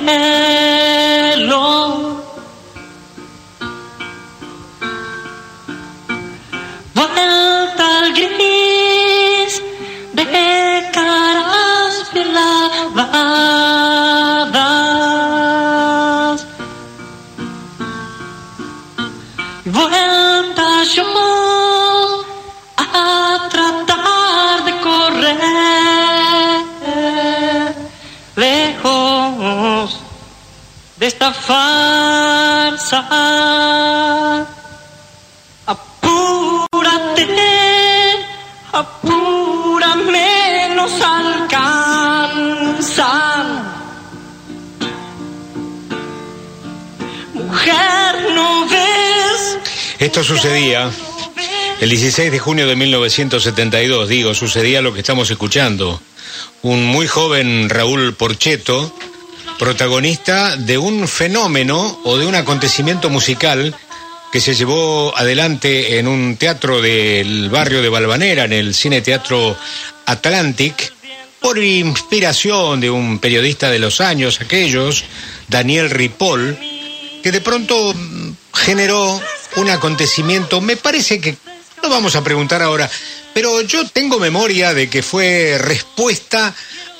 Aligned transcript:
cielo. 0.00 1.54
De 31.04 31.08
esta 31.08 31.32
farsa. 31.34 33.00
Apúrate, 35.66 37.26
apúrame, 38.72 40.28
nos 40.74 40.98
alcanzan. 41.02 41.76
Mujer, 47.34 48.32
no 48.34 48.66
ves. 48.66 49.58
Esto 49.98 50.24
sucedía 50.24 50.90
el 51.82 51.90
16 51.90 52.32
de 52.32 52.38
junio 52.38 52.66
de 52.66 52.76
1972, 52.76 54.08
digo, 54.08 54.32
sucedía 54.32 54.80
lo 54.80 54.94
que 54.94 55.00
estamos 55.00 55.30
escuchando. 55.30 56.00
Un 56.62 56.86
muy 56.86 57.06
joven 57.06 57.68
Raúl 57.68 58.14
Porcheto, 58.14 58.90
protagonista 59.58 60.56
de 60.56 60.78
un 60.78 61.06
fenómeno 61.08 62.00
o 62.04 62.18
de 62.18 62.26
un 62.26 62.34
acontecimiento 62.34 63.10
musical 63.10 63.74
que 64.32 64.40
se 64.40 64.54
llevó 64.54 65.16
adelante 65.16 65.98
en 65.98 66.08
un 66.08 66.36
teatro 66.36 66.82
del 66.82 67.48
barrio 67.50 67.82
de 67.82 67.88
Balvanera, 67.88 68.44
en 68.44 68.52
el 68.52 68.74
Cine 68.74 69.00
Teatro 69.00 69.56
Atlantic, 70.06 70.92
por 71.40 71.58
inspiración 71.58 72.80
de 72.80 72.90
un 72.90 73.18
periodista 73.18 73.70
de 73.70 73.78
los 73.78 74.00
años 74.00 74.40
aquellos, 74.40 75.04
Daniel 75.46 75.90
Ripoll, 75.90 76.58
que 77.22 77.30
de 77.30 77.40
pronto 77.40 77.94
generó 78.54 79.20
un 79.56 79.70
acontecimiento, 79.70 80.60
me 80.60 80.76
parece 80.76 81.20
que 81.20 81.36
no 81.82 81.88
vamos 81.88 82.16
a 82.16 82.24
preguntar 82.24 82.62
ahora, 82.62 82.90
pero 83.34 83.60
yo 83.60 83.86
tengo 83.88 84.18
memoria 84.18 84.74
de 84.74 84.88
que 84.88 85.02
fue 85.02 85.58
respuesta 85.58 86.54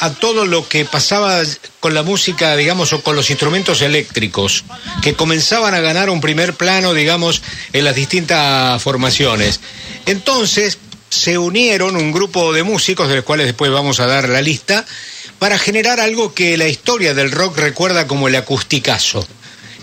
a 0.05 0.13
todo 0.13 0.45
lo 0.45 0.69
que 0.69 0.85
pasaba 0.85 1.43
con 1.81 1.95
la 1.95 2.03
música, 2.03 2.55
digamos, 2.57 2.93
o 2.93 3.03
con 3.03 3.17
los 3.17 3.31
instrumentos 3.31 3.81
eléctricos, 3.81 4.65
que 5.03 5.15
comenzaban 5.15 5.73
a 5.73 5.81
ganar 5.81 6.11
un 6.11 6.21
primer 6.21 6.53
plano, 6.53 6.93
digamos, 6.93 7.41
en 7.73 7.85
las 7.85 7.97
distintas 7.97 8.83
formaciones. 8.83 9.61
Entonces 10.05 10.77
se 11.09 11.39
unieron 11.39 11.97
un 11.97 12.13
grupo 12.13 12.53
de 12.53 12.65
músicos, 12.65 13.09
de 13.09 13.17
los 13.17 13.25
cuales 13.25 13.47
después 13.47 13.71
vamos 13.71 13.99
a 13.99 14.07
dar 14.07 14.29
la 14.29 14.43
lista, 14.43 14.85
para 15.39 15.59
generar 15.59 16.01
algo 16.01 16.35
que 16.35 16.59
la 16.59 16.69
historia 16.69 17.15
del 17.15 17.33
rock 17.33 17.57
recuerda 17.57 18.07
como 18.07 18.29
el 18.29 18.37
acusticazo. 18.37 19.27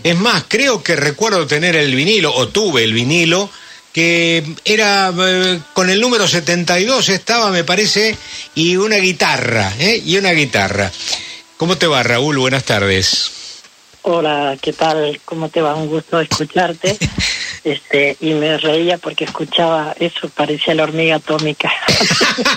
Es 0.03 0.15
más, 0.15 0.43
creo 0.47 0.83
que 0.83 0.95
recuerdo 0.95 1.47
tener 1.47 1.75
el 1.75 1.95
vinilo, 1.95 2.31
o 2.31 2.47
tuve 2.47 2.83
el 2.83 2.93
vinilo, 2.93 3.49
que 3.93 4.43
era 4.65 5.13
eh, 5.17 5.59
con 5.73 5.89
el 5.89 5.99
número 5.99 6.27
72 6.27 7.09
estaba, 7.09 7.51
me 7.51 7.63
parece, 7.63 8.15
y 8.55 8.77
una 8.77 8.97
guitarra, 8.97 9.73
¿eh? 9.79 10.01
Y 10.05 10.17
una 10.17 10.31
guitarra. 10.31 10.91
¿Cómo 11.57 11.77
te 11.77 11.87
va, 11.87 12.01
Raúl? 12.03 12.37
Buenas 12.37 12.63
tardes. 12.63 13.31
Hola, 14.03 14.57
¿qué 14.59 14.73
tal? 14.73 15.21
¿Cómo 15.25 15.49
te 15.49 15.61
va? 15.61 15.75
Un 15.75 15.87
gusto 15.87 16.19
escucharte. 16.19 16.97
Este, 17.63 18.17
y 18.19 18.33
me 18.33 18.57
reía 18.57 18.97
porque 18.97 19.25
escuchaba 19.25 19.95
eso, 19.99 20.29
parecía 20.29 20.73
la 20.73 20.83
hormiga 20.83 21.17
atómica. 21.17 21.71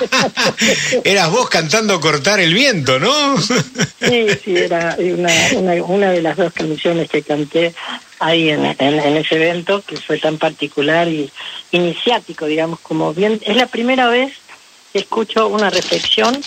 Eras 1.05 1.31
vos 1.31 1.51
cantando 1.51 2.01
Cortar 2.01 2.41
el 2.41 2.55
viento, 2.55 2.99
¿no? 2.99 3.39
sí, 3.39 4.27
sí, 4.43 4.57
era 4.57 4.97
una, 4.99 5.33
una, 5.57 5.75
una 5.85 6.11
de 6.11 6.23
las 6.23 6.39
dos 6.39 6.55
canciones 6.55 7.11
que 7.11 7.23
canté 7.23 7.75
ahí 8.19 8.49
en, 8.49 8.65
en, 8.65 8.79
en, 8.79 9.17
ese 9.19 9.35
evento 9.35 9.83
que 9.87 9.99
fue 9.99 10.19
tan 10.19 10.39
particular 10.39 11.07
y 11.07 11.31
iniciático, 11.73 12.47
digamos, 12.47 12.81
como 12.81 13.13
bien, 13.13 13.39
es 13.45 13.57
la 13.57 13.67
primera 13.67 14.09
vez 14.09 14.33
que 14.93 15.01
escucho 15.01 15.49
una 15.49 15.69
reflexión 15.69 16.41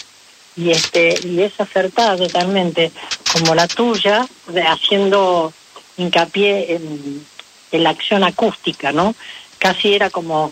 y 0.56 0.72
este 0.72 1.20
y 1.24 1.42
es 1.42 1.60
acertada 1.60 2.18
totalmente 2.18 2.92
como 3.32 3.54
la 3.54 3.68
tuya, 3.68 4.26
haciendo 4.68 5.54
hincapié 5.98 6.76
en, 6.76 7.24
en, 7.72 7.84
la 7.84 7.92
acción 7.92 8.24
acústica, 8.24 8.92
¿no? 8.92 9.16
Casi 9.60 9.94
era 9.94 10.10
como 10.10 10.52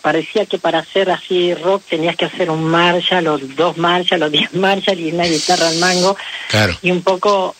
parecía 0.00 0.46
que 0.46 0.58
para 0.58 0.80
hacer 0.80 1.10
así 1.10 1.54
rock 1.54 1.82
tenías 1.88 2.16
que 2.16 2.24
hacer 2.24 2.50
un 2.50 2.64
Marshall, 2.64 3.26
o 3.28 3.38
dos 3.38 3.76
Marshall, 3.76 4.22
o 4.22 4.30
diez 4.36 4.52
Marshall 4.54 4.98
y 4.98 5.12
una 5.12 5.24
guitarra 5.24 5.68
al 5.68 5.76
mango. 5.76 6.16
Claro. 6.48 6.76
Y 6.82 6.90
un 6.90 7.02
poco, 7.02 7.54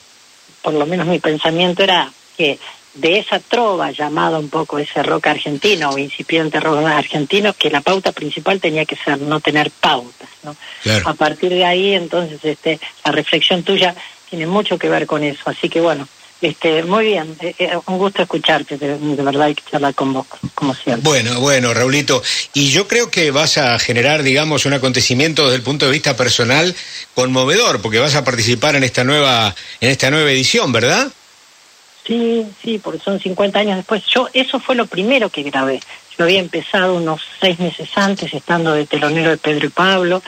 por 0.62 0.74
lo 0.74 0.86
menos 0.86 1.06
mi 1.06 1.19
pensamiento 1.19 1.82
era 1.82 2.10
que 2.36 2.58
de 2.94 3.19
esa 3.19 3.38
trova 3.41 3.91
llamada 3.91 4.38
un 4.38 4.48
poco 4.48 4.78
ese 4.78 5.03
rock 5.03 5.26
argentino 5.26 5.91
o 5.91 5.98
incipiente 5.98 6.60
rock 6.60 6.84
argentino, 6.86 7.53
que 7.53 7.70
la 7.70 7.82
pauta 7.82 8.12
principal 8.12 8.60
tenía 8.60 8.86
que 8.86 8.97
ser 8.97 9.20
no 9.20 9.41
tener 9.41 9.70
pautas, 9.70 10.28
¿no? 10.42 10.56
Claro. 10.82 11.08
A 11.10 11.14
partir 11.14 11.50
de 11.50 11.64
ahí, 11.64 11.94
entonces, 11.94 12.42
este, 12.42 12.80
la 13.04 13.12
reflexión 13.12 13.62
tuya 13.62 13.94
tiene 14.30 14.47
mucho 14.47 14.78
que 14.78 14.88
ver 14.88 15.06
con 15.06 15.22
eso. 15.22 15.42
Así 15.44 15.68
que 15.68 15.80
bueno, 15.80 16.08
este, 16.41 16.82
muy 16.82 17.06
bien, 17.06 17.36
eh, 17.41 17.54
eh, 17.58 17.78
un 17.86 17.98
gusto 17.98 18.22
escucharte, 18.22 18.76
de, 18.76 18.98
de, 18.98 19.22
verdad 19.22 19.42
hay 19.42 19.54
que 19.54 19.62
charlar 19.70 19.94
con 19.94 20.12
vos, 20.12 20.26
como 20.54 20.74
siempre. 20.74 21.02
Bueno, 21.02 21.41
bueno, 21.41 21.72
Raulito, 21.72 22.22
y 22.52 22.70
yo 22.70 22.86
creo 22.86 23.10
que 23.10 23.30
vas 23.30 23.56
a 23.56 23.78
generar, 23.78 24.22
digamos, 24.22 24.66
un 24.66 24.74
acontecimiento 24.74 25.44
desde 25.44 25.56
el 25.56 25.62
punto 25.62 25.86
de 25.86 25.92
vista 25.92 26.16
personal 26.16 26.74
conmovedor, 27.14 27.80
porque 27.80 27.98
vas 27.98 28.14
a 28.14 28.24
participar 28.24 28.76
en 28.76 28.84
esta 28.84 29.02
nueva, 29.02 29.54
en 29.80 29.91
esta 29.91 30.10
nueva 30.10 30.30
edición, 30.30 30.72
¿verdad? 30.72 31.10
Sí, 32.06 32.47
sí, 32.62 32.78
porque 32.78 33.00
son 33.00 33.18
50 33.18 33.58
años 33.58 33.76
después. 33.76 34.04
Yo, 34.04 34.28
eso 34.32 34.60
fue 34.60 34.76
lo 34.76 34.86
primero 34.86 35.28
que 35.28 35.42
grabé. 35.42 35.80
Yo 36.19 36.25
había 36.25 36.41
empezado 36.41 36.97
unos 36.97 37.21
seis 37.41 37.59
meses 37.59 37.88
antes, 37.94 38.32
estando 38.32 38.72
de 38.72 38.87
telonero 38.87 39.31
de 39.31 39.37
Pedro 39.37 39.66
y 39.66 39.71
Pablo, 39.71 40.22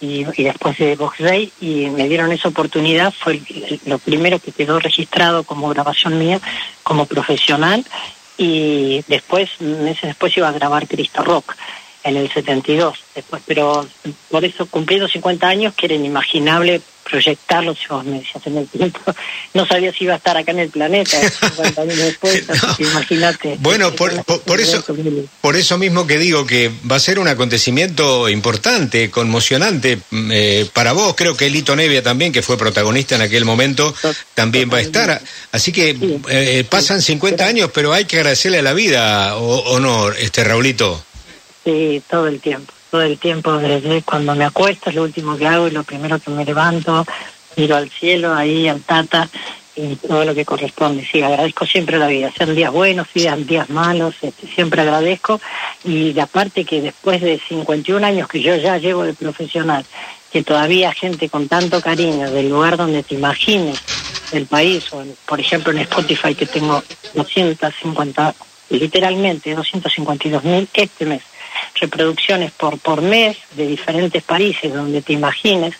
y, 0.00 0.26
y 0.40 0.44
después 0.44 0.76
de 0.78 0.96
Vox 0.96 1.18
Day, 1.18 1.52
y 1.60 1.90
me 1.90 2.08
dieron 2.08 2.32
esa 2.32 2.48
oportunidad. 2.48 3.12
Fue 3.12 3.40
lo 3.86 3.98
primero 3.98 4.38
que 4.38 4.52
quedó 4.52 4.78
registrado 4.78 5.44
como 5.44 5.68
grabación 5.68 6.18
mía, 6.18 6.40
como 6.82 7.06
profesional, 7.06 7.84
y 8.36 9.04
después, 9.08 9.60
meses 9.60 10.02
después, 10.02 10.36
iba 10.36 10.48
a 10.48 10.52
grabar 10.52 10.86
Cristo 10.86 11.22
Rock 11.22 11.54
en 12.04 12.16
el 12.16 12.30
72. 12.30 12.98
Después, 13.14 13.42
pero 13.46 13.86
por 14.30 14.44
eso, 14.44 14.66
cumpliendo 14.66 15.08
50 15.08 15.46
años, 15.46 15.74
que 15.74 15.86
era 15.86 15.96
inimaginable 15.96 16.80
proyectarlo, 17.08 17.74
vos 17.88 18.04
me 18.04 18.18
decías 18.20 18.46
en 18.46 18.58
el 18.58 18.66
tiempo, 18.68 19.00
no 19.54 19.66
sabía 19.66 19.92
si 19.92 20.04
iba 20.04 20.14
a 20.14 20.16
estar 20.16 20.36
acá 20.36 20.52
en 20.52 20.58
el 20.60 20.68
planeta 20.70 21.16
50 21.40 21.82
años 21.82 21.96
después, 21.96 22.44
No. 22.48 22.76
imagínate. 22.78 23.56
Bueno, 23.60 23.92
por, 23.92 24.24
por, 24.24 24.40
por 24.42 24.60
eso, 24.60 24.84
por 25.40 25.56
eso 25.56 25.78
mismo 25.78 26.06
que 26.06 26.18
digo 26.18 26.46
que 26.46 26.70
va 26.90 26.96
a 26.96 27.00
ser 27.00 27.18
un 27.18 27.28
acontecimiento 27.28 28.28
importante, 28.28 29.10
conmocionante 29.10 29.98
eh, 30.30 30.68
para 30.72 30.92
vos. 30.92 31.14
Creo 31.16 31.36
que 31.36 31.46
Elito 31.46 31.74
Nevia 31.76 32.02
también, 32.02 32.32
que 32.32 32.42
fue 32.42 32.56
protagonista 32.58 33.14
en 33.16 33.22
aquel 33.22 33.44
momento, 33.44 33.94
también 34.34 34.70
va 34.72 34.78
a 34.78 34.82
estar. 34.82 35.20
Así 35.52 35.72
que 35.72 35.94
Sí. 35.98 36.20
eh, 36.28 36.64
pasan 36.68 37.00
50 37.02 37.44
años, 37.46 37.70
pero 37.72 37.92
hay 37.92 38.04
que 38.04 38.16
agradecerle 38.18 38.58
a 38.58 38.62
la 38.62 38.72
vida, 38.74 39.36
o, 39.36 39.58
o 39.58 39.80
no, 39.80 40.10
este 40.12 40.44
Raulito. 40.44 41.02
Sí, 41.64 42.02
todo 42.08 42.26
el 42.28 42.40
tiempo, 42.40 42.72
todo 42.90 43.02
el 43.02 43.18
tiempo, 43.18 43.52
desde 43.58 44.02
cuando 44.02 44.34
me 44.34 44.44
acuesto 44.44 44.90
es 44.90 44.96
lo 44.96 45.02
último 45.02 45.36
que 45.36 45.46
hago 45.46 45.68
y 45.68 45.72
lo 45.72 45.84
primero 45.84 46.18
que 46.18 46.30
me 46.30 46.44
levanto, 46.44 47.04
miro 47.56 47.76
al 47.76 47.90
cielo, 47.90 48.34
ahí 48.34 48.68
al 48.68 48.80
tata 48.82 49.28
y 49.76 49.94
todo 49.96 50.24
lo 50.24 50.34
que 50.34 50.44
corresponde. 50.44 51.06
Sí, 51.10 51.22
agradezco 51.22 51.64
siempre 51.66 51.98
la 51.98 52.08
vida, 52.08 52.32
sean 52.36 52.54
días 52.54 52.72
buenos, 52.72 53.06
sean 53.14 53.46
días 53.46 53.70
malos, 53.70 54.14
este, 54.22 54.46
siempre 54.48 54.82
agradezco 54.82 55.40
y 55.84 56.18
aparte 56.18 56.64
que 56.64 56.80
después 56.80 57.20
de 57.20 57.40
51 57.48 58.04
años 58.04 58.28
que 58.28 58.40
yo 58.42 58.56
ya 58.56 58.78
llevo 58.78 59.04
de 59.04 59.14
profesional, 59.14 59.84
que 60.32 60.42
todavía 60.42 60.92
gente 60.92 61.28
con 61.28 61.48
tanto 61.48 61.80
cariño 61.80 62.30
del 62.30 62.48
lugar 62.50 62.76
donde 62.76 63.02
te 63.02 63.14
imagines 63.14 63.78
del 64.32 64.46
país, 64.46 64.92
o 64.92 65.00
en- 65.00 65.16
por 65.26 65.40
ejemplo 65.40 65.72
en 65.72 65.78
Spotify 65.78 66.34
que 66.34 66.44
tengo 66.46 66.82
250, 67.14 68.34
literalmente 68.70 69.54
252 69.54 70.44
mil 70.44 70.68
este 70.74 71.06
mes, 71.06 71.22
reproducciones 71.80 72.52
por, 72.52 72.78
por 72.78 73.02
mes 73.02 73.36
de 73.52 73.66
diferentes 73.66 74.22
países 74.22 74.72
donde 74.72 75.02
te 75.02 75.12
imagines, 75.12 75.74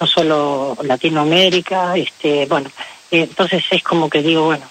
no 0.00 0.06
solo 0.06 0.76
Latinoamérica, 0.82 1.96
este, 1.96 2.46
bueno, 2.46 2.70
eh, 3.10 3.22
entonces 3.28 3.64
es 3.70 3.82
como 3.82 4.08
que 4.08 4.22
digo, 4.22 4.44
bueno, 4.44 4.66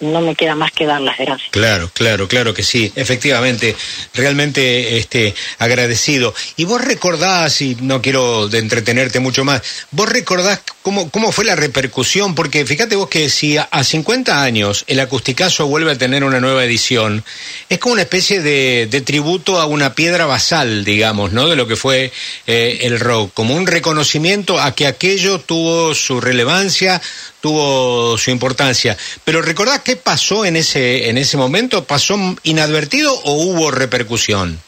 no 0.00 0.20
me 0.20 0.34
queda 0.34 0.54
más 0.54 0.72
que 0.72 0.86
dar 0.86 1.00
las 1.00 1.16
gracias. 1.16 1.50
Claro, 1.50 1.90
claro, 1.92 2.28
claro 2.28 2.52
que 2.52 2.62
sí. 2.62 2.92
Efectivamente, 2.96 3.76
realmente 4.14 4.98
este, 4.98 5.34
agradecido. 5.58 6.34
Y 6.56 6.64
vos 6.64 6.82
recordás, 6.84 7.60
y 7.62 7.76
no 7.76 8.02
quiero 8.02 8.50
entretenerte 8.52 9.20
mucho 9.20 9.44
más, 9.44 9.62
vos 9.92 10.08
recordás 10.08 10.62
¿Cómo, 10.82 11.10
¿Cómo 11.10 11.30
fue 11.30 11.44
la 11.44 11.56
repercusión? 11.56 12.34
Porque 12.34 12.64
fíjate 12.64 12.96
vos 12.96 13.10
que 13.10 13.28
si 13.28 13.58
a, 13.58 13.64
a 13.64 13.84
50 13.84 14.42
años 14.42 14.84
el 14.86 14.98
acusticazo 15.00 15.66
vuelve 15.66 15.92
a 15.92 15.98
tener 15.98 16.24
una 16.24 16.40
nueva 16.40 16.64
edición, 16.64 17.22
es 17.68 17.78
como 17.78 17.92
una 17.92 18.02
especie 18.02 18.40
de, 18.40 18.88
de 18.90 19.00
tributo 19.02 19.60
a 19.60 19.66
una 19.66 19.94
piedra 19.94 20.24
basal, 20.24 20.82
digamos, 20.82 21.32
¿no? 21.32 21.48
De 21.48 21.56
lo 21.56 21.66
que 21.66 21.76
fue 21.76 22.10
eh, 22.46 22.78
el 22.80 22.98
rock, 22.98 23.30
como 23.34 23.54
un 23.54 23.66
reconocimiento 23.66 24.58
a 24.58 24.74
que 24.74 24.86
aquello 24.86 25.40
tuvo 25.40 25.94
su 25.94 26.18
relevancia, 26.18 27.02
tuvo 27.42 28.16
su 28.16 28.30
importancia. 28.30 28.96
Pero 29.22 29.42
¿recordás 29.42 29.80
qué 29.80 29.96
pasó 29.96 30.46
en 30.46 30.56
ese, 30.56 31.10
en 31.10 31.18
ese 31.18 31.36
momento? 31.36 31.84
¿Pasó 31.84 32.16
inadvertido 32.42 33.14
o 33.24 33.32
hubo 33.34 33.70
repercusión? 33.70 34.58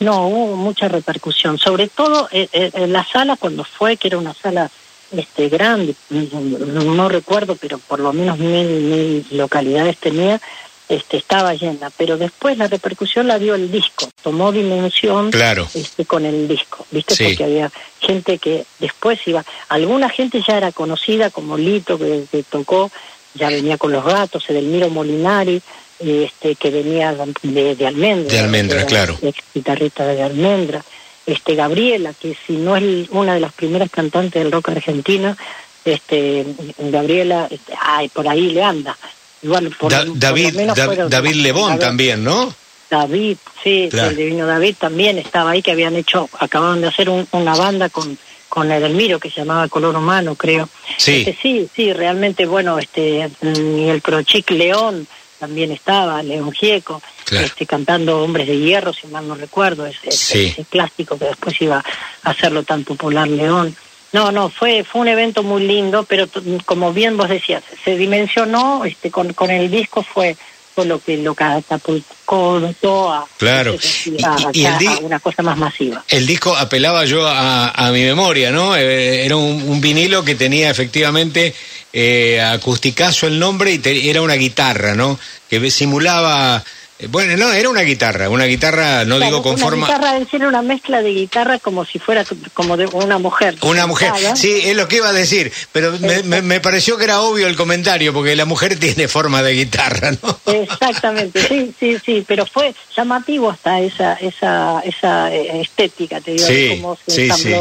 No, 0.00 0.26
hubo 0.26 0.56
mucha 0.56 0.88
repercusión, 0.88 1.58
sobre 1.58 1.86
todo 1.86 2.28
eh, 2.32 2.48
eh, 2.52 2.72
en 2.74 2.92
la 2.92 3.06
sala 3.06 3.36
cuando 3.36 3.62
fue, 3.62 3.96
que 3.96 4.08
era 4.08 4.18
una 4.18 4.34
sala 4.34 4.68
este 5.16 5.48
grande, 5.48 5.94
no, 6.10 7.08
recuerdo, 7.08 7.56
pero 7.56 7.78
por 7.78 8.00
lo 8.00 8.12
menos 8.12 8.38
mil, 8.38 8.66
mil 8.66 9.26
localidades 9.32 9.96
tenía, 9.98 10.40
este, 10.88 11.16
estaba 11.16 11.54
llena, 11.54 11.90
pero 11.96 12.16
después 12.18 12.58
la 12.58 12.66
repercusión 12.66 13.26
la 13.26 13.38
dio 13.38 13.54
el 13.54 13.70
disco, 13.70 14.08
tomó 14.22 14.52
dimensión 14.52 15.30
Claro. 15.30 15.68
este, 15.74 16.04
con 16.04 16.26
el 16.26 16.48
disco, 16.48 16.86
¿viste? 16.90 17.14
Sí. 17.14 17.24
Porque 17.24 17.44
había 17.44 17.72
gente 18.00 18.38
que 18.38 18.64
después 18.78 19.20
iba, 19.26 19.44
alguna 19.68 20.08
gente 20.10 20.42
ya 20.46 20.56
era 20.58 20.72
conocida 20.72 21.30
como 21.30 21.56
Lito, 21.56 21.98
que, 21.98 22.24
que 22.30 22.42
tocó, 22.42 22.90
ya 23.34 23.48
venía 23.48 23.78
con 23.78 23.92
los 23.92 24.04
gatos, 24.04 24.48
Edelmiro 24.50 24.90
Molinari, 24.90 25.62
este, 25.98 26.56
que 26.56 26.70
venía 26.70 27.14
de, 27.42 27.76
de 27.76 27.86
Almendra. 27.86 28.32
De 28.32 28.40
Almendra, 28.40 28.86
claro. 28.86 29.16
Ex 29.22 29.38
guitarrista 29.54 30.04
de 30.04 30.22
Almendra. 30.22 30.84
Este, 31.26 31.54
Gabriela, 31.54 32.12
que 32.20 32.36
si 32.46 32.54
no 32.56 32.76
es 32.76 33.08
una 33.10 33.34
de 33.34 33.40
las 33.40 33.52
primeras 33.52 33.90
cantantes 33.90 34.42
del 34.42 34.50
rock 34.52 34.70
argentino, 34.70 35.36
este, 35.84 36.44
Gabriela, 36.78 37.48
este, 37.50 37.72
ay, 37.80 38.08
por 38.08 38.28
ahí 38.28 38.50
le 38.50 38.62
anda. 38.62 38.96
Igual, 39.42 39.70
por, 39.78 39.90
Da- 39.92 40.04
por 40.04 40.18
David, 40.18 40.54
menos 40.54 40.76
Da- 40.76 40.86
fueron- 40.86 41.10
David 41.10 41.34
Lebón 41.36 41.78
también, 41.78 42.22
¿no? 42.24 42.54
David, 42.90 43.36
sí, 43.62 43.88
Claro. 43.90 44.10
el 44.10 44.16
divino 44.16 44.46
David 44.46 44.74
también 44.78 45.18
estaba 45.18 45.50
ahí, 45.52 45.62
que 45.62 45.72
habían 45.72 45.96
hecho, 45.96 46.28
acababan 46.38 46.80
de 46.80 46.88
hacer 46.88 47.08
un- 47.08 47.26
una 47.32 47.54
banda 47.54 47.88
con 47.88 48.18
con 48.48 48.70
Edelmiro 48.70 49.18
que 49.18 49.30
se 49.30 49.40
llamaba 49.40 49.66
Color 49.66 49.96
Humano, 49.96 50.34
creo. 50.34 50.68
Sí. 50.98 51.20
Este, 51.26 51.38
sí, 51.40 51.68
sí, 51.74 51.90
realmente, 51.94 52.44
bueno, 52.44 52.78
este, 52.78 53.30
mm, 53.40 53.78
y 53.78 53.88
el 53.88 54.02
Crochic 54.02 54.50
León 54.50 55.06
también 55.38 55.72
estaba, 55.72 56.22
León 56.22 56.52
Gieco, 56.52 57.00
Claro. 57.24 57.46
este, 57.46 57.66
cantando 57.66 58.22
Hombres 58.22 58.46
de 58.46 58.58
Hierro, 58.58 58.92
si 58.92 59.06
mal 59.06 59.26
no 59.28 59.34
recuerdo, 59.34 59.86
ese, 59.86 60.10
Sí. 60.10 60.46
ese 60.46 60.64
clásico 60.64 61.18
que 61.18 61.26
después 61.26 61.60
iba 61.62 61.78
a 62.22 62.30
hacerlo 62.30 62.62
tan 62.62 62.84
popular 62.84 63.28
León. 63.28 63.74
No, 64.12 64.30
no, 64.30 64.50
fue 64.50 64.84
fue 64.84 65.00
un 65.00 65.08
evento 65.08 65.42
muy 65.42 65.62
lindo, 65.66 66.02
pero 66.04 66.28
como 66.66 66.92
bien 66.92 67.16
vos 67.16 67.28
decías, 67.30 67.62
se 67.84 67.96
dimensionó, 67.96 68.84
este, 68.84 69.10
con, 69.10 69.32
con 69.32 69.50
el 69.50 69.70
disco 69.70 70.02
fue 70.02 70.36
fue 70.74 70.86
lo 70.86 71.00
que 71.00 71.18
lo 71.18 71.34
catapultó 71.34 73.12
a, 73.12 73.26
Claro. 73.38 73.72
a- 73.72 74.50
Y- 74.52 74.60
y 74.60 74.64
el 74.64 74.88
a- 74.88 74.98
una 75.02 75.20
cosa 75.20 75.42
más 75.42 75.56
masiva. 75.58 76.02
El 76.08 76.26
disco 76.26 76.56
apelaba 76.56 77.04
yo 77.04 77.26
a, 77.26 77.68
a 77.68 77.90
mi 77.92 78.02
memoria, 78.02 78.50
¿no? 78.50 78.74
Eh, 78.76 79.24
era 79.24 79.36
un, 79.36 79.62
un 79.68 79.80
vinilo 79.80 80.24
que 80.24 80.34
tenía 80.34 80.70
efectivamente 80.70 81.54
eh, 81.92 82.40
acusticazo 82.40 83.26
el 83.26 83.38
nombre 83.38 83.72
y 83.72 83.78
te- 83.78 84.08
era 84.08 84.22
una 84.22 84.34
guitarra, 84.34 84.94
¿no? 84.94 85.18
Que 85.48 85.70
simulaba... 85.70 86.62
eh, 87.02 87.08
Bueno, 87.10 87.36
no, 87.36 87.52
era 87.52 87.68
una 87.68 87.82
guitarra, 87.82 88.28
una 88.30 88.44
guitarra, 88.46 89.04
no 89.04 89.16
Claro, 89.16 89.24
digo 89.32 89.42
con 89.42 89.54
una 89.54 89.62
forma... 89.64 89.86
guitarra, 89.86 90.14
es 90.16 90.24
decir, 90.24 90.44
una 90.46 90.62
mezcla 90.62 91.02
de 91.02 91.10
guitarra 91.12 91.58
como 91.58 91.84
si 91.84 91.98
fuera 91.98 92.24
como 92.54 92.76
de 92.76 92.86
una 92.86 93.18
mujer. 93.18 93.56
Una 93.62 93.86
mujer, 93.86 94.12
sí, 94.34 94.60
es 94.64 94.76
lo 94.76 94.88
que 94.88 94.96
iba 94.96 95.08
a 95.08 95.12
decir, 95.12 95.52
pero 95.72 95.92
me, 95.98 96.22
me- 96.22 96.42
me 96.42 96.60
pareció 96.60 96.96
que 96.96 97.04
era 97.04 97.20
obvio 97.20 97.46
el 97.46 97.56
comentario, 97.56 98.12
porque 98.12 98.34
la 98.36 98.44
mujer 98.44 98.76
tiene 98.80 99.08
forma 99.08 99.42
de 99.42 99.52
guitarra, 99.54 100.12
¿no? 100.22 100.38
Exactamente, 100.52 101.46
sí, 101.46 101.72
sí, 101.78 101.96
sí, 102.04 102.24
pero 102.26 102.46
fue 102.46 102.74
llamativo 102.96 103.50
hasta 103.50 103.80
esa 103.80 104.14
esa 104.14 104.80
esa 104.84 105.32
eh, 105.32 105.60
estética, 105.60 106.20
te 106.20 106.32
digo, 106.32 106.46
Sí, 106.46 106.68
cómo 106.70 106.98
se 107.06 107.28
sí, 107.36 107.54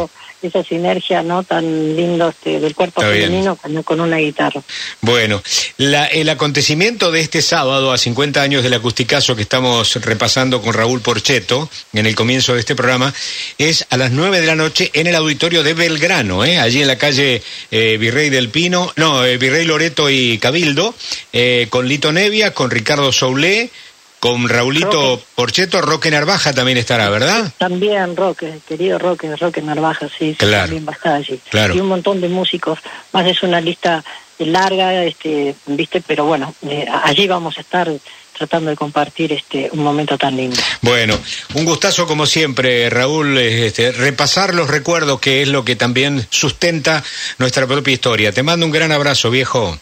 esa 0.48 0.64
sinergia 0.64 1.24
no 1.24 1.44
tan 1.44 1.96
lindo 1.96 2.30
este, 2.30 2.60
del 2.60 2.74
cuerpo 2.76 3.02
Está 3.02 3.14
femenino 3.14 3.56
con, 3.56 3.84
con 3.84 4.00
una 4.02 4.18
guitarra. 4.18 4.62
Bueno, 5.02 5.42
la- 5.78 6.06
el 6.08 6.30
acontecimiento 6.30 7.12
de 7.12 7.22
este 7.22 7.42
sábado, 7.42 7.92
a 7.92 7.98
50 7.98 8.42
años 8.42 8.64
del 8.64 8.74
acusticazo 8.74 9.36
que 9.36 9.42
estamos 9.44 9.96
repasando 10.04 10.62
con 10.62 10.74
Raúl 10.74 11.02
Porcheto 11.02 11.70
en 11.94 12.06
el 12.06 12.16
comienzo 12.16 12.54
de 12.54 12.60
este 12.62 12.76
programa, 12.76 13.14
es 13.58 13.86
a 13.90 13.98
las 13.98 14.12
9 14.12 14.40
de 14.42 14.48
la 14.48 14.56
noche 14.56 14.90
en 14.94 15.08
el 15.08 15.16
auditorio 15.16 15.64
de 15.64 15.74
Belgrano, 15.74 16.44
¿eh? 16.46 16.60
allí 16.60 16.82
en 16.82 16.88
la 16.88 16.98
calle 16.98 17.42
eh, 17.72 17.98
Virrey 18.00 18.30
del 18.30 18.50
Pino, 18.50 18.92
no, 18.96 19.24
eh, 19.26 19.38
Virrey 19.38 19.66
Loreto 19.66 20.10
y 20.10 20.38
Cabildo, 20.40 20.94
eh, 21.34 21.68
con 21.70 21.88
Lito 21.88 22.12
Nevia, 22.12 22.54
con 22.54 22.72
Ricardo 22.72 23.12
Soulé, 23.12 23.70
con 24.22 24.48
Raulito 24.48 25.16
Roque. 25.16 25.24
Porcheto, 25.34 25.82
Roque 25.82 26.12
Narvaja 26.12 26.54
también 26.54 26.78
estará, 26.78 27.10
¿verdad? 27.10 27.52
También 27.58 28.16
Roque, 28.16 28.60
querido 28.68 29.00
Roque, 29.00 29.36
Roque 29.36 29.64
Narvaja, 29.64 30.08
sí, 30.08 30.36
sí, 30.40 30.46
también 30.46 30.86
va 30.88 30.92
a 30.92 30.96
estar 30.96 31.14
allí. 31.16 31.42
Claro. 31.50 31.76
Y 31.76 31.80
un 31.80 31.88
montón 31.88 32.22
de 32.22 32.30
músicos, 32.30 32.78
más 33.14 33.26
es 33.26 33.42
una 33.42 33.60
lista 33.60 34.04
larga, 34.38 35.04
este, 35.04 35.56
viste, 35.66 36.02
pero 36.06 36.26
bueno, 36.26 36.54
eh, 36.62 36.86
allí 37.04 37.28
vamos 37.28 37.58
a 37.58 37.62
estar 37.62 37.92
tratando 38.38 38.70
de 38.70 38.76
compartir 38.76 39.34
este 39.34 39.70
un 39.74 39.80
momento 39.84 40.20
tan 40.20 40.38
lindo. 40.38 40.62
Bueno, 40.82 41.18
un 41.56 41.66
gustazo 41.66 42.06
como 42.06 42.28
siempre, 42.28 42.92
Raúl, 42.92 43.40
eh, 43.40 43.66
este, 43.66 43.92
repasar 43.92 44.54
los 44.54 44.70
recuerdos 44.70 45.20
que 45.20 45.42
es 45.42 45.48
lo 45.48 45.66
que 45.66 45.76
también 45.76 46.28
sustenta 46.30 47.04
nuestra 47.40 47.66
propia 47.66 47.94
historia. 47.94 48.32
Te 48.32 48.44
mando 48.44 48.68
un 48.68 48.72
gran 48.72 48.92
abrazo, 48.92 49.32
viejo. 49.32 49.80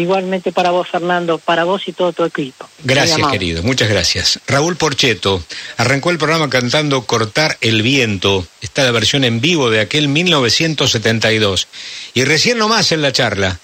Igualmente 0.00 0.50
para 0.50 0.70
vos, 0.70 0.88
Fernando, 0.88 1.38
para 1.38 1.64
vos 1.64 1.82
y 1.86 1.92
todo 1.92 2.12
tu 2.12 2.24
equipo. 2.24 2.66
Gracias, 2.84 3.26
querido, 3.28 3.62
muchas 3.62 3.90
gracias. 3.90 4.40
Raúl 4.46 4.76
Porcheto 4.76 5.42
arrancó 5.76 6.10
el 6.10 6.16
programa 6.16 6.48
cantando 6.48 7.04
Cortar 7.04 7.58
el 7.60 7.82
viento. 7.82 8.46
Está 8.62 8.82
la 8.84 8.92
versión 8.92 9.24
en 9.24 9.42
vivo 9.42 9.68
de 9.68 9.80
aquel 9.80 10.08
1972. 10.08 11.68
Y 12.14 12.24
recién 12.24 12.56
nomás 12.56 12.92
en 12.92 13.02
la 13.02 13.12
charla 13.12 13.60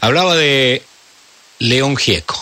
hablaba 0.00 0.36
de 0.36 0.82
León 1.58 1.96
Gieco. 1.96 2.38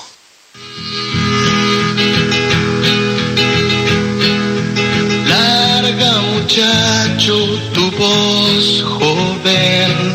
Larga 5.29 6.21
muchacho 6.33 7.61
tu 7.73 7.91
voz 7.93 8.83
joven, 8.99 10.06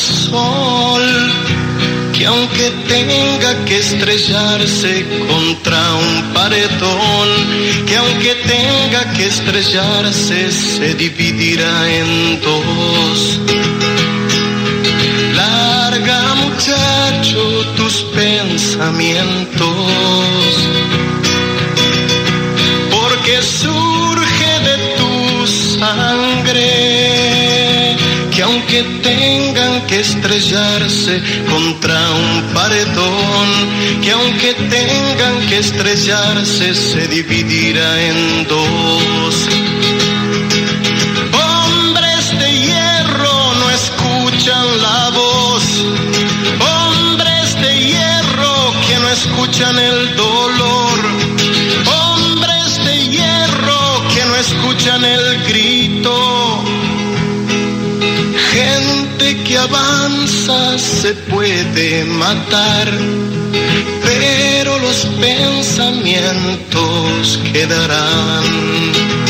sol, 0.00 1.02
que 2.12 2.26
aunque 2.26 2.70
tenga 2.88 3.64
que 3.64 3.78
estrellarse 3.78 5.04
contra 5.28 5.94
un 5.94 6.32
paredón, 6.32 7.28
que 7.86 7.96
aunque 7.96 8.34
tenga 8.46 9.12
que 9.12 9.26
estrellarse 9.26 10.50
se 10.50 10.94
dividirá 10.94 11.88
en 11.90 12.40
dos. 12.40 13.40
Larga 15.34 16.34
muchacho 16.34 17.42
tus 17.76 18.02
pensamientos, 18.14 19.66
que 28.70 28.84
tengan 29.02 29.84
que 29.88 29.98
estrellarse 29.98 31.20
contra 31.50 31.98
un 32.12 32.54
paredón, 32.54 33.48
que 34.00 34.12
aunque 34.12 34.54
tengan 34.54 35.46
que 35.48 35.58
estrellarse 35.58 36.72
se 36.74 37.08
dividirá 37.08 38.00
en 38.00 38.46
dos. 38.46 39.34
Hombres 41.42 42.38
de 42.38 42.50
hierro 42.66 43.54
no 43.60 43.70
escuchan 43.70 44.66
la 44.86 45.10
voz. 45.10 45.64
Hombres 46.60 47.60
de 47.60 47.72
hierro 47.76 48.72
que 48.86 48.96
no 49.00 49.08
escuchan 49.08 49.76
el 49.80 49.99
Gente 59.20 59.44
que 59.44 59.58
avanza 59.58 60.78
se 60.78 61.12
puede 61.14 62.04
matar, 62.06 62.90
pero 64.02 64.78
los 64.78 65.06
pensamientos 65.20 67.38
quedarán. 67.52 69.29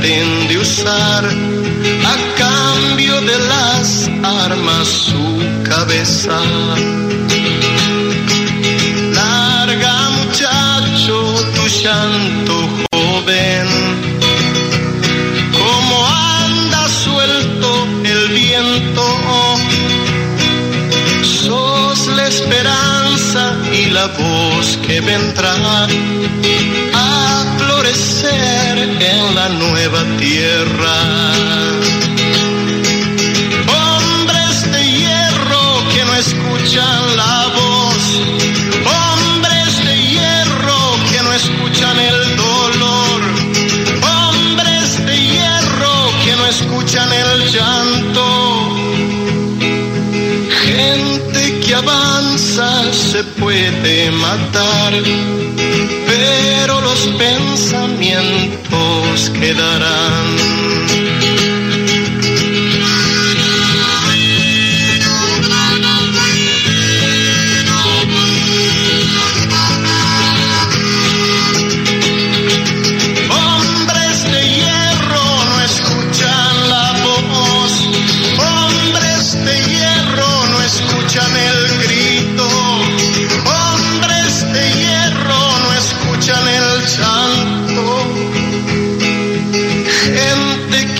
Traten 0.00 0.48
de 0.48 0.58
usar 0.58 1.24
a 1.24 2.16
cambio 2.38 3.20
de 3.20 3.38
las 3.38 4.10
armas 4.22 4.88
su 4.88 5.68
cabeza. 5.68 6.40
Larga 9.14 10.10
muchacho 10.10 11.34
tu 11.54 11.66
llanto 11.82 12.68
joven, 12.92 13.66
como 15.52 16.06
anda 16.06 16.88
suelto 16.88 17.86
el 18.04 18.28
viento, 18.28 19.06
sos 21.22 22.06
la 22.16 22.26
esperanza 22.26 23.56
y 23.72 23.90
la 23.90 24.06
voz 24.06 24.49
que 24.60 25.00
vendrá 25.00 25.54
a 26.94 27.44
florecer 27.56 28.78
en 28.78 29.34
la 29.34 29.48
nueva 29.48 30.04
tierra. 30.18 30.96
Hombres 33.80 34.70
de 34.70 34.82
hierro 34.84 35.64
que 35.94 36.04
no 36.04 36.14
escuchan 36.14 37.16
la 37.16 37.46
voz, 37.56 38.02
hombres 38.84 39.84
de 39.86 39.96
hierro 40.10 40.80
que 41.10 41.22
no 41.22 41.32
escuchan 41.32 41.98
el 41.98 42.36
dolor, 42.36 43.20
hombres 44.12 45.06
de 45.06 45.16
hierro 45.26 45.94
que 46.22 46.36
no 46.36 46.46
escuchan 46.46 47.08
el 47.10 47.50
llanto. 47.50 48.26
Gente 50.66 51.60
que 51.60 51.74
avanza 51.74 52.92
se 52.92 53.24
puede 53.50 54.12
matar, 54.12 54.92
pero 56.06 56.80
los 56.82 57.00
pensamientos 57.18 59.32
quedarán. 59.40 60.49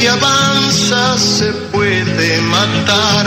Que 0.01 0.09
avanza 0.09 1.19
se 1.19 1.53
puede 1.73 2.41
matar, 2.41 3.27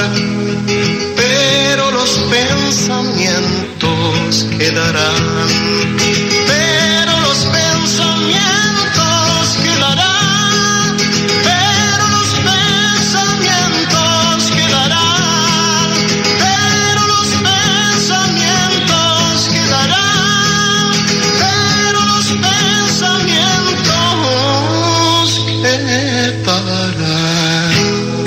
pero 1.16 1.92
los 1.92 2.10
pensamientos 2.32 4.48
quedarán. 4.58 5.53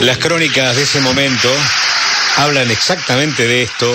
Las 0.06 0.18
crónicas 0.18 0.76
de 0.76 0.82
ese 0.84 1.00
momento 1.00 1.52
hablan 2.36 2.70
exactamente 2.70 3.48
de 3.48 3.64
esto, 3.64 3.92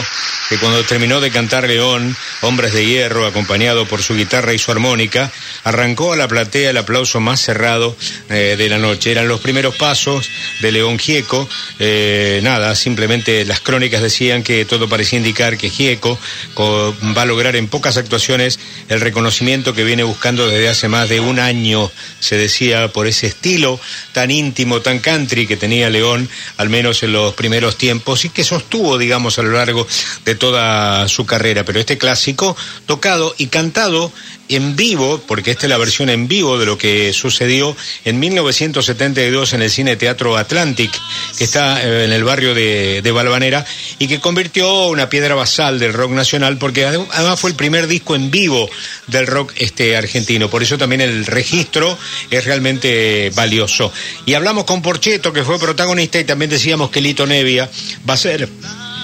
que 0.52 0.58
cuando 0.58 0.84
terminó 0.84 1.22
de 1.22 1.32
cantar 1.32 1.66
León, 1.66 2.14
Hombres 2.42 2.74
de 2.74 2.86
Hierro, 2.86 3.26
acompañado 3.26 3.86
por 3.86 4.04
su 4.04 4.16
guitarra 4.16 4.54
y 4.54 4.58
su 4.60 4.70
armónica, 4.70 5.32
arrancó 5.64 6.12
a 6.12 6.18
la 6.18 6.28
platea 6.28 6.72
el 6.72 6.78
aplauso 6.78 7.22
más 7.22 7.40
cerrado 7.40 7.96
eh, 8.30 8.56
de 8.58 8.68
la 8.68 8.78
noche. 8.78 9.12
Eran 9.12 9.30
los 9.30 9.40
primeros 9.40 9.78
pasos 9.78 10.28
de 10.60 10.74
León 10.74 11.00
Gieco. 11.00 11.48
Eh, 11.80 12.42
nada, 12.44 12.76
simplemente 12.76 13.46
las 13.46 13.62
crónicas 13.62 14.02
decían 14.02 14.44
que 14.44 14.66
todo 14.66 14.90
parecía 14.90 15.20
indicar 15.20 15.58
que 15.58 15.70
Gieco 15.70 16.20
co- 16.54 16.94
va 17.18 17.22
a 17.22 17.26
lograr 17.26 17.56
en 17.56 17.70
pocas 17.70 17.96
actuaciones 17.96 18.60
el 18.90 19.00
reconocimiento 19.00 19.74
que 19.74 19.86
viene 19.86 20.04
buscando 20.04 20.50
desde 20.50 20.68
hace 20.68 20.90
más 20.90 21.08
de 21.08 21.22
un 21.22 21.40
año, 21.40 21.90
se 22.20 22.36
decía, 22.36 22.90
por 22.90 23.08
ese 23.08 23.28
estilo 23.28 23.80
tan 24.12 24.32
íntimo, 24.32 24.82
tan 24.82 25.00
country 25.00 25.48
que 25.48 25.56
tenía 25.56 25.90
León, 25.90 26.28
al 26.58 26.68
menos 26.68 27.04
en 27.04 27.14
los 27.14 27.36
primeros 27.36 27.78
tiempos, 27.78 28.26
y 28.26 28.30
que 28.30 28.44
sostuvo, 28.44 28.98
digamos, 28.98 29.40
a 29.40 29.44
lo 29.44 29.52
largo 29.52 29.88
de 30.26 30.41
toda 30.42 31.08
su 31.08 31.26
carrera. 31.26 31.64
Pero 31.64 31.80
este 31.80 32.00
clásico, 32.00 32.58
tocado 32.88 33.36
y 33.38 33.46
cantado 33.48 34.12
en 34.50 34.76
vivo, 34.76 35.22
porque 35.28 35.52
esta 35.52 35.68
es 35.68 35.70
la 35.70 35.78
versión 35.78 36.10
en 36.10 36.28
vivo 36.28 36.58
de 36.60 36.66
lo 36.66 36.78
que 36.78 37.14
sucedió 37.14 37.74
en 38.04 38.20
1972 38.20 39.54
en 39.54 39.62
el 39.62 39.70
Cine 39.72 39.96
Teatro 39.96 40.36
Atlantic, 40.36 40.92
que 41.38 41.44
está 41.46 41.82
eh, 41.82 42.04
en 42.06 42.12
el 42.12 42.24
barrio 42.26 42.54
de, 42.54 43.02
de 43.02 43.12
Valvanera, 43.12 43.64
y 44.00 44.08
que 44.08 44.20
convirtió 44.20 44.88
una 44.88 45.08
piedra 45.08 45.36
basal 45.36 45.80
del 45.80 45.94
rock 45.94 46.12
nacional, 46.12 46.58
porque 46.58 46.86
ade- 46.86 47.08
además 47.14 47.40
fue 47.40 47.52
el 47.52 47.56
primer 47.56 47.88
disco 47.88 48.16
en 48.16 48.30
vivo 48.32 48.70
del 49.08 49.28
rock 49.28 49.54
este 49.58 49.96
argentino. 49.96 50.50
Por 50.50 50.64
eso 50.64 50.78
también 50.78 51.00
el 51.02 51.26
registro 51.28 51.98
es 52.30 52.44
realmente 52.44 53.32
valioso. 53.36 53.94
Y 54.26 54.34
hablamos 54.34 54.66
con 54.66 54.82
Porcheto, 54.82 55.32
que 55.32 55.44
fue 55.46 55.60
protagonista, 55.60 56.20
y 56.20 56.26
también 56.26 56.50
decíamos 56.52 56.90
que 56.90 57.00
Lito 57.00 57.26
Nevia 57.28 57.70
va 58.10 58.16
a 58.16 58.18
ser 58.18 58.50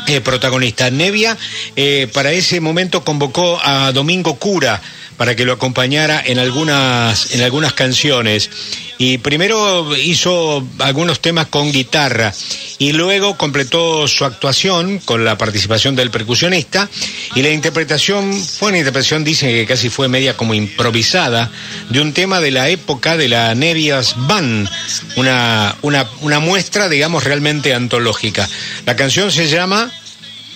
eh, 0.07 0.21
protagonista. 0.21 0.89
Nevia 0.89 1.37
eh, 1.75 2.09
para 2.13 2.31
ese 2.31 2.59
momento 2.59 3.03
convocó 3.03 3.59
a 3.63 3.91
Domingo 3.91 4.35
Cura 4.35 4.81
para 5.17 5.35
que 5.35 5.45
lo 5.45 5.53
acompañara 5.53 6.21
en 6.25 6.39
algunas, 6.39 7.33
en 7.33 7.41
algunas 7.41 7.73
canciones. 7.73 8.49
Y 8.97 9.17
primero 9.19 9.95
hizo 9.95 10.65
algunos 10.79 11.19
temas 11.19 11.47
con 11.47 11.71
guitarra 11.71 12.33
y 12.79 12.93
luego 12.93 13.37
completó 13.37 14.07
su 14.07 14.25
actuación 14.25 14.99
con 14.99 15.25
la 15.25 15.37
participación 15.37 15.95
del 15.95 16.11
percusionista 16.11 16.89
y 17.35 17.41
la 17.41 17.49
interpretación 17.49 18.33
fue 18.33 18.69
una 18.69 18.79
interpretación, 18.79 19.23
dicen 19.23 19.49
que 19.49 19.65
casi 19.65 19.89
fue 19.89 20.07
media 20.07 20.37
como 20.37 20.53
improvisada, 20.53 21.51
de 21.89 22.01
un 22.01 22.13
tema 22.13 22.39
de 22.39 22.51
la 22.51 22.69
época 22.69 23.17
de 23.17 23.27
la 23.27 23.55
Nevias 23.55 24.15
Band, 24.27 24.69
una, 25.15 25.75
una, 25.81 26.07
una 26.21 26.39
muestra, 26.39 26.89
digamos, 26.89 27.23
realmente 27.23 27.73
antológica. 27.73 28.47
La 28.85 28.95
canción 28.95 29.31
se 29.31 29.47
llama 29.47 29.91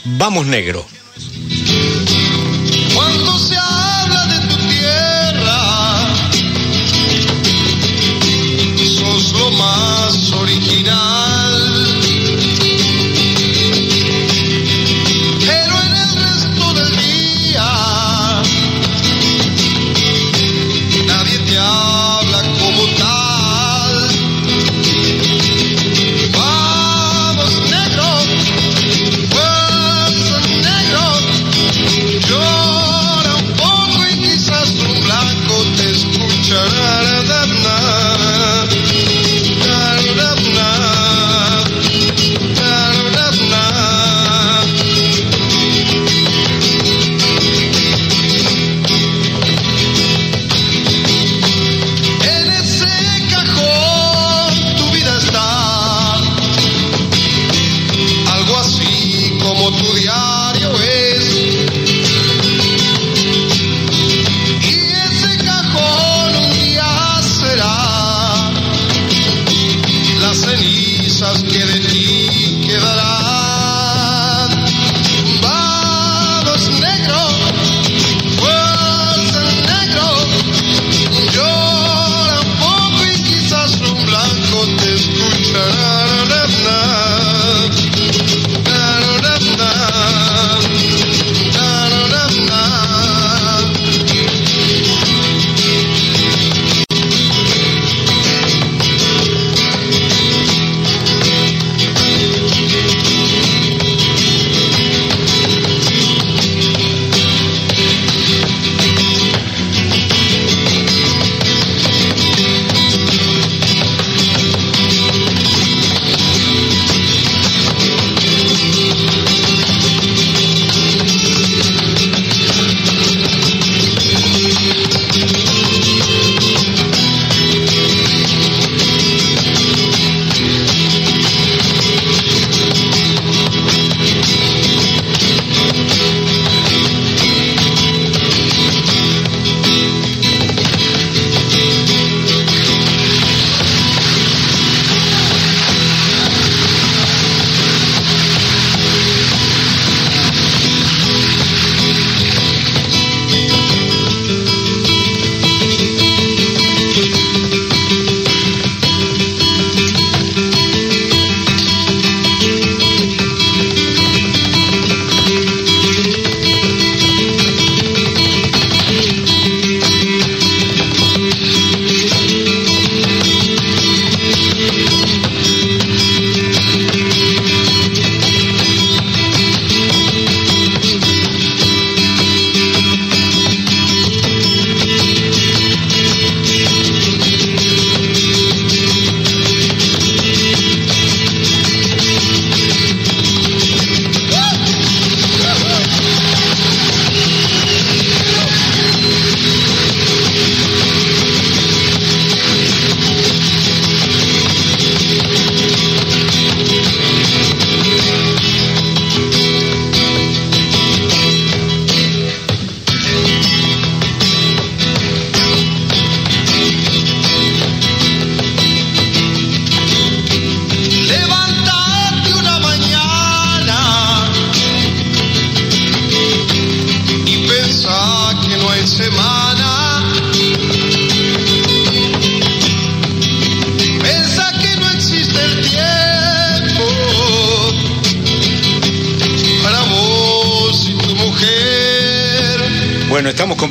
Vamos 0.04 0.46
Negro. 0.46 0.88
Cuando 2.94 3.40
se 3.40 3.61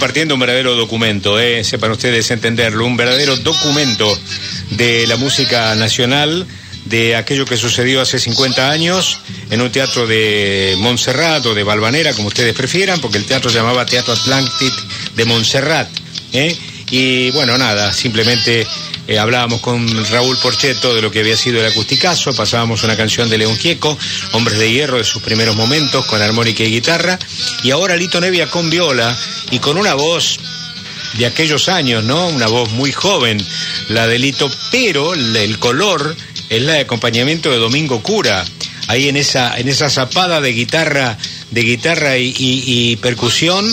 compartiendo 0.01 0.33
un 0.33 0.41
verdadero 0.41 0.77
documento, 0.77 1.39
eh, 1.39 1.63
sepan 1.63 1.91
ustedes 1.91 2.31
entenderlo, 2.31 2.87
un 2.87 2.97
verdadero 2.97 3.37
documento 3.37 4.19
de 4.71 5.07
la 5.07 5.19
música 5.19 5.75
nacional, 5.75 6.47
de 6.87 7.17
aquello 7.17 7.45
que 7.45 7.59
sucedió 7.59 8.01
hace 8.01 8.19
50 8.19 8.71
años 8.71 9.19
en 9.51 9.61
un 9.61 9.71
teatro 9.71 10.07
de 10.07 10.75
Montserrat 10.79 11.45
o 11.45 11.55
de 11.55 11.65
Valvanera, 11.65 12.15
como 12.15 12.29
ustedes 12.29 12.55
prefieran, 12.55 12.99
porque 13.03 13.19
el 13.19 13.27
teatro 13.27 13.51
se 13.51 13.59
llamaba 13.59 13.85
Teatro 13.85 14.15
Atlantic 14.15 14.73
de 15.17 15.25
Montserrat. 15.27 15.91
¿eh? 16.33 16.57
Y 16.91 17.31
bueno, 17.33 17.59
nada, 17.59 17.93
simplemente 17.93 18.67
eh, 19.11 19.18
hablábamos 19.18 19.61
con 19.61 19.88
Raúl 20.07 20.38
Porcheto 20.38 20.94
de 20.94 21.03
lo 21.03 21.11
que 21.11 21.18
había 21.18 21.37
sido 21.37 21.59
el 21.59 21.66
acusticazo, 21.66 22.33
pasábamos 22.33 22.85
una 22.85 22.96
canción 22.96 23.29
de 23.29 23.38
León 23.38 23.57
Gieco, 23.57 23.99
Hombres 24.33 24.57
de 24.57 24.70
Hierro 24.70 24.99
de 24.99 25.05
sus 25.05 25.20
primeros 25.20 25.57
momentos, 25.57 26.07
con 26.07 26.23
armónica 26.23 26.62
y 26.62 26.70
guitarra, 26.70 27.18
y 27.64 27.73
ahora 27.73 27.96
Lito 27.96 28.20
Nevia 28.20 28.49
con 28.49 28.70
viola 28.70 29.12
y 29.51 29.59
con 29.59 29.77
una 29.77 29.94
voz 29.94 30.38
de 31.14 31.27
aquellos 31.27 31.68
años, 31.68 32.05
¿no? 32.05 32.29
Una 32.29 32.46
voz 32.46 32.70
muy 32.70 32.92
joven, 32.92 33.44
la 33.88 34.07
de 34.07 34.20
Lito, 34.20 34.49
pero 34.70 35.14
el 35.14 35.59
color 35.59 36.14
es 36.49 36.62
la 36.62 36.75
de 36.75 36.81
acompañamiento 36.81 37.51
de 37.51 37.57
Domingo 37.57 38.01
Cura, 38.05 38.44
ahí 38.87 39.09
en 39.09 39.16
esa, 39.16 39.59
en 39.59 39.66
esa 39.66 39.90
zapada 39.90 40.40
de 40.40 40.53
guitarra, 40.53 41.18
de 41.51 41.62
guitarra 41.62 42.16
y, 42.16 42.96
percusión 43.03 43.66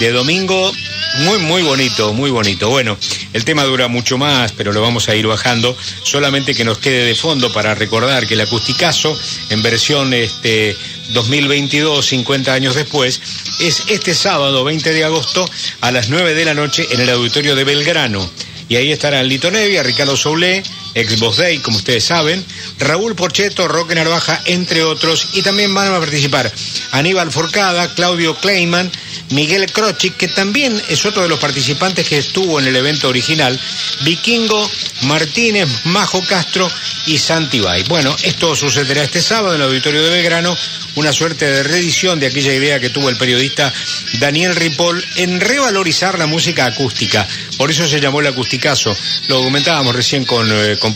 de 0.00 0.12
Domingo 0.12 0.72
muy, 1.18 1.38
muy 1.38 1.62
bonito, 1.62 2.12
muy 2.12 2.30
bonito. 2.30 2.70
Bueno, 2.70 2.96
el 3.32 3.44
tema 3.44 3.64
dura 3.64 3.88
mucho 3.88 4.16
más, 4.16 4.52
pero 4.52 4.72
lo 4.72 4.80
vamos 4.80 5.08
a 5.08 5.14
ir 5.14 5.26
bajando. 5.26 5.76
Solamente 6.04 6.54
que 6.54 6.64
nos 6.64 6.78
quede 6.78 7.04
de 7.04 7.14
fondo 7.14 7.52
para 7.52 7.74
recordar 7.74 8.26
que 8.26 8.34
el 8.34 8.40
acusticazo, 8.40 9.16
en 9.50 9.62
versión 9.62 10.14
este, 10.14 10.76
2022, 11.12 12.06
50 12.06 12.52
años 12.52 12.74
después, 12.74 13.20
es 13.60 13.84
este 13.88 14.14
sábado 14.14 14.64
20 14.64 14.92
de 14.92 15.04
agosto 15.04 15.48
a 15.80 15.90
las 15.90 16.08
9 16.08 16.34
de 16.34 16.44
la 16.44 16.54
noche 16.54 16.86
en 16.90 17.00
el 17.00 17.10
auditorio 17.10 17.54
de 17.54 17.64
Belgrano. 17.64 18.28
Y 18.68 18.76
ahí 18.76 18.92
estarán 18.92 19.28
Lito 19.28 19.50
Nevia, 19.50 19.82
Ricardo 19.82 20.16
Soulé, 20.16 20.62
ex 20.94 21.18
Boss 21.18 21.36
Day, 21.36 21.58
como 21.58 21.76
ustedes 21.76 22.04
saben, 22.04 22.44
Raúl 22.78 23.14
Porcheto, 23.14 23.68
Roque 23.68 23.94
Narvaja, 23.94 24.40
entre 24.46 24.82
otros. 24.82 25.28
Y 25.34 25.42
también 25.42 25.74
van 25.74 25.92
a 25.92 25.98
participar 25.98 26.52
Aníbal 26.92 27.30
Forcada, 27.30 27.94
Claudio 27.94 28.34
Kleiman, 28.36 28.90
Miguel 29.30 29.70
Crochic, 29.70 30.16
que 30.16 30.28
también 30.28 30.80
es 30.88 31.04
otro 31.06 31.22
de 31.22 31.28
los 31.28 31.38
participantes 31.38 32.08
que 32.08 32.18
estuvo 32.18 32.58
en 32.58 32.66
el 32.66 32.76
evento 32.76 33.08
original, 33.08 33.58
Vikingo, 34.02 34.68
Martínez, 35.02 35.68
Majo 35.84 36.20
Castro 36.26 36.70
y 37.06 37.18
Santibay. 37.18 37.84
Bueno, 37.84 38.14
esto 38.22 38.56
sucederá 38.56 39.04
este 39.04 39.22
sábado 39.22 39.54
en 39.54 39.60
el 39.60 39.68
auditorio 39.68 40.02
de 40.02 40.10
Belgrano, 40.10 40.56
una 40.96 41.12
suerte 41.12 41.46
de 41.46 41.62
reedición 41.62 42.20
de 42.20 42.26
aquella 42.26 42.54
idea 42.54 42.80
que 42.80 42.90
tuvo 42.90 43.08
el 43.08 43.16
periodista 43.16 43.72
Daniel 44.18 44.56
Ripoll 44.56 45.04
en 45.16 45.40
revalorizar 45.40 46.18
la 46.18 46.26
música 46.26 46.66
acústica. 46.66 47.26
Por 47.56 47.70
eso 47.70 47.86
se 47.86 48.00
llamó 48.00 48.20
el 48.20 48.26
acusticazo. 48.26 48.96
Lo 49.28 49.42
comentábamos 49.42 49.94
recién 49.94 50.24
con, 50.24 50.48
eh, 50.50 50.76
con 50.78 50.94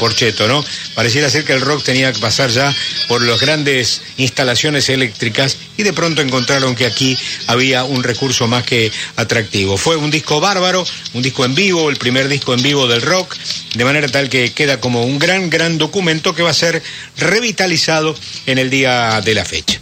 ¿no? 0.49 0.65
Pareciera 0.95 1.31
ser 1.31 1.45
que 1.45 1.53
el 1.53 1.61
rock 1.61 1.83
tenía 1.83 2.13
que 2.13 2.21
pasar 2.21 2.51
ya 2.51 2.75
por 3.09 3.23
las 3.23 3.41
grandes 3.41 4.03
instalaciones 4.17 4.89
eléctricas 4.89 5.57
y 5.77 5.83
de 5.83 5.93
pronto 5.93 6.23
encontraron 6.23 6.75
que 6.75 6.87
aquí 6.87 7.17
había 7.47 7.85
un 7.85 8.03
recurso 8.03 8.47
más 8.47 8.65
que 8.65 8.91
atractivo. 9.17 9.77
Fue 9.77 9.97
un 9.97 10.11
disco 10.11 10.41
bárbaro, 10.41 10.85
un 11.15 11.23
disco 11.23 11.45
en 11.45 11.55
vivo, 11.55 11.91
el 11.91 11.97
primer 11.97 12.29
disco 12.29 12.55
en 12.55 12.63
vivo 12.63 12.87
del 12.87 13.03
rock, 13.03 13.35
de 13.75 13.85
manera 13.85 14.09
tal 14.09 14.29
que 14.29 14.53
queda 14.53 14.81
como 14.81 15.05
un 15.05 15.19
gran, 15.19 15.51
gran 15.51 15.79
documento 15.79 16.35
que 16.35 16.43
va 16.43 16.51
a 16.51 16.55
ser 16.55 16.83
revitalizado 17.19 18.17
en 18.47 18.59
el 18.59 18.71
día 18.71 19.21
de 19.21 19.35
la 19.35 19.45
fecha. 19.45 19.81